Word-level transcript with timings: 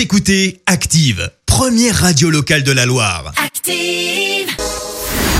Vous 0.00 0.04
écoutez 0.04 0.62
Active, 0.64 1.30
première 1.44 1.94
radio 1.94 2.30
locale 2.30 2.62
de 2.62 2.72
la 2.72 2.86
Loire. 2.86 3.34
Active. 3.36 4.48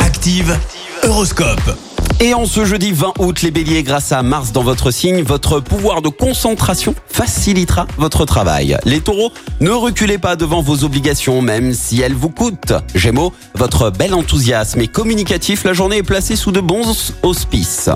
Active, 0.03 0.55
Horoscope. 1.03 1.79
Et 2.23 2.35
en 2.35 2.45
ce 2.45 2.67
jeudi 2.67 2.93
20 2.93 3.15
août, 3.21 3.41
les 3.41 3.51
béliers, 3.51 3.83
grâce 3.83 4.13
à 4.13 4.23
Mars 4.23 4.53
dans 4.53 4.63
votre 4.63 4.91
signe, 4.91 5.23
votre 5.23 5.61
pouvoir 5.61 6.03
de 6.03 6.11
concentration 6.11 6.95
facilitera 7.07 7.87
votre 7.97 8.27
travail. 8.27 8.77
Les 8.85 9.01
taureaux, 9.01 9.33
ne 9.61 9.71
reculez 9.71 10.19
pas 10.19 10.37
devant 10.37 10.61
vos 10.61 10.85
obligations, 10.85 11.41
même 11.41 11.73
si 11.73 12.03
elles 12.03 12.13
vous 12.13 12.29
coûtent. 12.29 12.75
Gémeaux, 12.95 13.33
votre 13.55 13.89
bel 13.89 14.13
enthousiasme 14.13 14.83
est 14.83 14.89
communicatif, 14.89 15.65
la 15.65 15.73
journée 15.73 15.97
est 15.97 16.03
placée 16.03 16.37
sous 16.37 16.53
de 16.53 16.61
bons 16.61 17.15
auspices. 17.23 17.89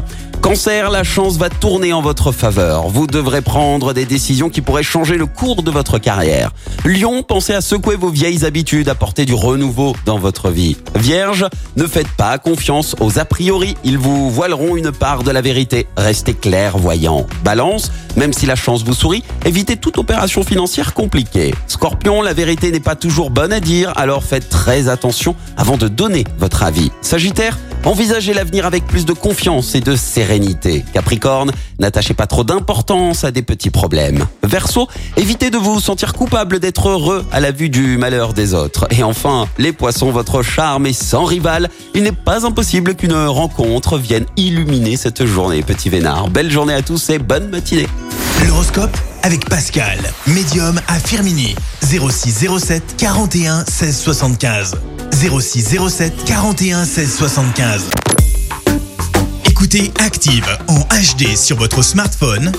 Cancer, 0.45 0.91
la 0.91 1.05
chance 1.05 1.39
va 1.39 1.49
tourner 1.49 1.95
en 1.95 2.03
votre 2.03 2.31
faveur. 2.31 2.89
Vous 2.89 3.07
devrez 3.07 3.41
prendre 3.41 3.95
des 3.95 4.05
décisions 4.05 4.51
qui 4.51 4.61
pourraient 4.61 4.83
changer 4.83 5.17
le 5.17 5.25
cours 5.25 5.63
de 5.63 5.71
votre 5.71 5.99
carrière. 5.99 6.53
Lion, 6.85 7.23
pensez 7.23 7.55
à 7.55 7.63
secouer 7.63 7.97
vos 7.97 8.11
vieilles 8.11 8.45
habitudes, 8.45 8.91
apporter 8.91 9.25
du 9.25 9.33
renouveau 9.33 9.97
dans 10.05 10.19
votre 10.19 10.51
vie. 10.51 10.77
Vierge, 10.97 11.47
ne 11.77 11.87
faites 11.87 12.11
pas 12.11 12.37
confiance 12.37 12.95
aux 13.01 13.19
a 13.19 13.25
priori, 13.25 13.75
ils 13.85 13.97
vous 13.97 14.31
voileront 14.31 14.77
une 14.77 14.93
part 14.93 15.23
de 15.23 15.31
la 15.31 15.41
vérité. 15.41 15.87
Restez 15.97 16.35
clairvoyant. 16.35 17.27
Balance, 17.43 17.91
même 18.17 18.35
si 18.35 18.45
la 18.45 18.55
chance 18.55 18.85
vous 18.85 18.93
sourit, 18.93 19.25
évitez 19.47 19.79
toute 19.79 19.97
opération 19.97 20.43
financière 20.43 20.93
compliquée. 20.93 21.55
Scorpion, 21.69 22.21
la 22.21 22.35
vérité 22.35 22.71
n'est 22.71 22.81
pas 22.81 22.97
toujours 22.97 23.31
bonne 23.31 23.55
à 23.55 23.61
dire, 23.61 23.95
alors 23.97 24.23
faites 24.23 24.51
très 24.51 24.91
attention 24.91 25.37
avant 25.57 25.79
de 25.79 25.89
donner 25.89 26.25
votre 26.37 26.65
avis. 26.65 26.93
Sagittaire, 27.01 27.57
Envisagez 27.85 28.33
l'avenir 28.33 28.65
avec 28.65 28.87
plus 28.87 29.05
de 29.05 29.13
confiance 29.13 29.75
et 29.75 29.81
de 29.81 29.95
sérénité. 29.95 30.85
Capricorne, 30.95 31.53
n'attachez 31.79 32.15
pas 32.15 32.27
trop 32.27 32.43
d'importance 32.43 33.25
à 33.25 33.31
des 33.31 33.43
petits 33.43 33.69
problèmes. 33.69 34.27
Verseau, 34.43 34.89
évitez 35.19 35.51
de 35.51 35.59
vous 35.59 35.81
sentir 35.81 36.15
coupable 36.15 36.61
d'être 36.61 36.89
heureux 36.89 37.27
à 37.31 37.41
la 37.41 37.53
vue 37.53 37.69
du 37.69 37.99
malheur 37.99 38.33
des 38.33 38.55
autres. 38.55 38.87
Et 38.91 39.03
enfin, 39.03 39.47
les 39.59 39.73
poissons, 39.73 40.11
votre 40.11 40.43
charme 40.43 40.87
est 40.87 40.95
sans 40.95 41.25
rival. 41.25 41.69
Il 41.95 42.05
n'est 42.05 42.13
pas 42.13 42.47
impossible 42.47 42.95
qu'une 42.95 43.15
rencontre 43.15 43.99
vienne 43.99 44.25
illuminer 44.39 44.97
cette 44.97 45.27
journée, 45.27 45.63
petit 45.63 45.91
vénard. 45.91 46.31
Belle 46.31 46.51
journée 46.51 46.75
à 46.75 46.81
tous 46.81 47.11
et 47.11 47.19
bonne 47.19 47.51
matinée. 47.51 47.89
L'horoscope 48.47 48.97
avec 49.25 49.49
Pascal, 49.49 49.99
médium 50.27 50.79
à 50.87 51.01
Firmini. 51.01 51.57
06 51.83 52.47
07 52.59 52.97
41 52.99 53.65
16 53.65 53.99
75. 53.99 54.75
06 55.13 55.77
07 55.89 56.25
41 56.27 56.85
16 56.85 57.17
75. 57.17 57.85
Écoutez 59.47 59.93
Active 59.99 60.47
en 60.69 60.81
HD 60.81 61.37
sur 61.37 61.57
votre 61.57 61.83
smartphone, 61.83 62.53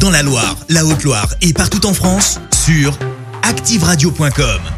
dans 0.00 0.10
la 0.10 0.22
Loire, 0.22 0.56
la 0.70 0.86
Haute-Loire 0.86 1.28
et 1.42 1.52
partout 1.52 1.84
en 1.84 1.92
France, 1.92 2.40
sur 2.64 2.98
activeradio.com. 3.42 4.73